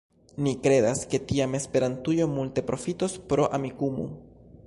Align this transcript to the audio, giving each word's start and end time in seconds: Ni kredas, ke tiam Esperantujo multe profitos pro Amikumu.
Ni 0.45 0.53
kredas, 0.61 1.01
ke 1.11 1.19
tiam 1.31 1.57
Esperantujo 1.59 2.27
multe 2.39 2.65
profitos 2.71 3.17
pro 3.35 3.49
Amikumu. 3.59 4.09